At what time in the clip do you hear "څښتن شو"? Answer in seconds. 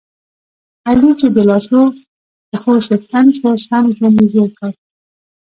2.87-3.49